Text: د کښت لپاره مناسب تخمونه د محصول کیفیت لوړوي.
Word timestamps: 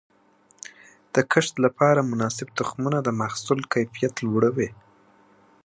د 1.13 1.15
کښت 1.31 1.53
لپاره 1.65 2.09
مناسب 2.11 2.47
تخمونه 2.59 2.99
د 3.03 3.09
محصول 3.21 3.59
کیفیت 3.73 4.13
لوړوي. 4.27 4.69